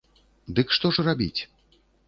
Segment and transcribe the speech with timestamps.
[0.59, 1.41] Дык што ж рабіць?